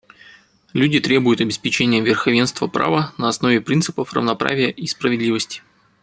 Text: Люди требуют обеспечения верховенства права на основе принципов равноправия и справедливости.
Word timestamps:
Люди 0.73 0.99
требуют 0.99 1.41
обеспечения 1.41 2.01
верховенства 2.01 2.65
права 2.65 3.13
на 3.19 3.29
основе 3.29 3.61
принципов 3.61 4.13
равноправия 4.13 4.71
и 4.71 4.87
справедливости. 4.87 5.61